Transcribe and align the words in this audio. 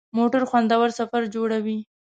موټر 0.17 0.41
خوندور 0.49 0.89
سفر 0.99 1.21
جوړوي. 1.35 1.77